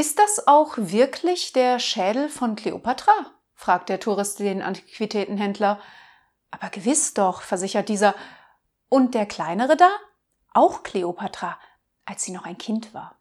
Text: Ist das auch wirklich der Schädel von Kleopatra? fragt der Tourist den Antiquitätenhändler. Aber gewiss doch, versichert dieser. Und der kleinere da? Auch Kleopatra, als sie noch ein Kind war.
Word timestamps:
Ist 0.00 0.18
das 0.18 0.46
auch 0.46 0.78
wirklich 0.78 1.52
der 1.52 1.78
Schädel 1.78 2.30
von 2.30 2.56
Kleopatra? 2.56 3.12
fragt 3.52 3.90
der 3.90 4.00
Tourist 4.00 4.38
den 4.38 4.62
Antiquitätenhändler. 4.62 5.78
Aber 6.50 6.70
gewiss 6.70 7.12
doch, 7.12 7.42
versichert 7.42 7.90
dieser. 7.90 8.14
Und 8.88 9.12
der 9.14 9.26
kleinere 9.26 9.76
da? 9.76 9.90
Auch 10.54 10.84
Kleopatra, 10.84 11.58
als 12.06 12.22
sie 12.22 12.32
noch 12.32 12.46
ein 12.46 12.56
Kind 12.56 12.94
war. 12.94 13.19